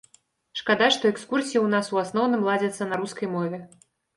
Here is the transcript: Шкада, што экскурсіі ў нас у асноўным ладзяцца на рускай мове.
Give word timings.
Шкада, 0.61 0.87
што 0.95 1.03
экскурсіі 1.11 1.59
ў 1.65 1.73
нас 1.75 1.91
у 1.97 2.01
асноўным 2.03 2.49
ладзяцца 2.51 2.91
на 2.91 2.95
рускай 3.05 3.33
мове. 3.39 3.65